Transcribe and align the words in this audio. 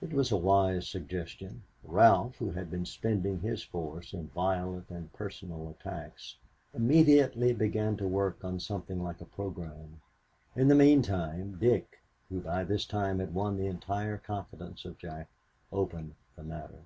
It 0.00 0.14
was 0.14 0.32
a 0.32 0.36
wise 0.38 0.88
suggestion. 0.88 1.62
Ralph, 1.84 2.36
who 2.36 2.52
had 2.52 2.70
been 2.70 2.86
spending 2.86 3.40
his 3.40 3.62
force 3.62 4.14
in 4.14 4.28
violent 4.28 4.88
and 4.88 5.12
personal 5.12 5.68
attack, 5.68 6.16
immediately 6.72 7.52
began 7.52 7.94
to 7.98 8.08
work 8.08 8.42
on 8.42 8.60
something 8.60 9.02
like 9.04 9.20
a 9.20 9.26
program. 9.26 10.00
In 10.56 10.68
the 10.68 10.74
meantime 10.74 11.58
Dick, 11.58 11.98
who 12.30 12.40
by 12.40 12.64
this 12.64 12.86
time 12.86 13.18
had 13.18 13.34
won 13.34 13.58
the 13.58 13.66
entire 13.66 14.16
confidence 14.16 14.86
of 14.86 14.96
Jack, 14.96 15.28
opened 15.70 16.14
the 16.34 16.44
matter. 16.44 16.84